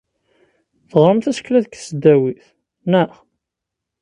Teɣram 0.89 1.19
tasekla 1.19 1.59
deg 1.63 1.71
tesdawit, 1.75 2.45
naɣ? 2.91 3.11